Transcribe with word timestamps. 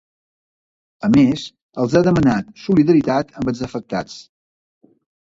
A 1.07 1.09
més, 1.15 1.43
els 1.83 1.97
ha 1.99 2.01
demanat 2.07 2.49
solidaritat 2.61 3.35
amb 3.41 3.53
els 3.53 3.61
afectats. 3.69 4.17